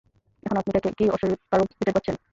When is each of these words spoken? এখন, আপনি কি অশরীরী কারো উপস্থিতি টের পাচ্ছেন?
এখন, 0.43 0.57
আপনি 0.57 0.71
কি 0.97 1.05
অশরীরী 1.15 1.35
কারো 1.51 1.61
উপস্থিতি 1.63 1.83
টের 1.85 1.95
পাচ্ছেন? 1.95 2.15